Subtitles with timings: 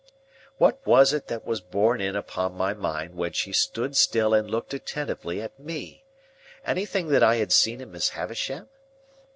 [0.57, 4.49] What was it that was borne in upon my mind when she stood still and
[4.49, 6.05] looked attentively at me?
[6.65, 8.67] Anything that I had seen in Miss Havisham?